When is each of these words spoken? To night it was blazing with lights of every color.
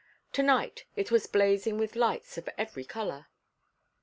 To 0.33 0.41
night 0.41 0.85
it 0.95 1.11
was 1.11 1.27
blazing 1.27 1.77
with 1.77 1.95
lights 1.95 2.35
of 2.35 2.49
every 2.57 2.85
color. 2.85 3.27